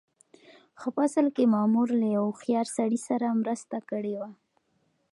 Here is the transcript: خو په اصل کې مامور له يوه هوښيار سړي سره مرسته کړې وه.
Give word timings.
خو 0.79 0.87
په 0.95 1.01
اصل 1.07 1.27
کې 1.35 1.51
مامور 1.55 1.87
له 2.01 2.07
يوه 2.15 2.27
هوښيار 2.29 2.67
سړي 2.77 2.99
سره 3.07 3.37
مرسته 3.41 3.77
کړې 3.89 4.13
وه. 4.21 4.29